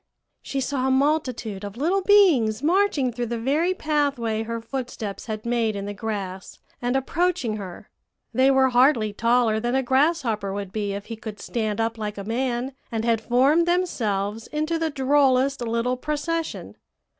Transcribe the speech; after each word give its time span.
she 0.41 0.59
saw 0.59 0.87
a 0.87 0.89
multitude 0.89 1.63
of 1.63 1.77
little 1.77 2.01
beings 2.01 2.63
marching 2.63 3.11
through 3.13 3.27
the 3.27 3.37
very 3.37 3.71
pathway 3.71 4.41
her 4.41 4.59
footsteps 4.59 5.27
had 5.27 5.45
made 5.45 5.75
in 5.75 5.85
the 5.85 5.93
grass, 5.93 6.57
and 6.81 6.95
approaching 6.95 7.57
her. 7.57 7.87
They 8.33 8.49
were 8.49 8.69
hardly 8.69 9.13
taller 9.13 9.59
than 9.59 9.75
a 9.75 9.83
grasshopper 9.83 10.51
would 10.51 10.71
be 10.71 10.93
if 10.93 11.05
he 11.05 11.15
could 11.15 11.39
stand 11.39 11.79
up 11.79 11.99
like 11.99 12.17
a 12.17 12.23
man, 12.23 12.73
and 12.91 13.05
had 13.05 13.21
formed 13.21 13.67
themselves 13.67 14.47
into 14.47 14.79
the 14.79 14.89
drollest 14.89 15.61
little 15.61 15.97
procession. 15.97 16.77